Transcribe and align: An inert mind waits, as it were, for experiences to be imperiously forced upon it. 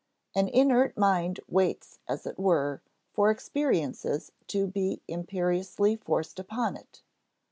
An 0.33 0.47
inert 0.47 0.97
mind 0.97 1.41
waits, 1.47 1.99
as 2.09 2.25
it 2.25 2.39
were, 2.39 2.81
for 3.13 3.29
experiences 3.29 4.31
to 4.47 4.65
be 4.65 5.03
imperiously 5.07 5.95
forced 5.95 6.39
upon 6.39 6.75
it. 6.75 7.03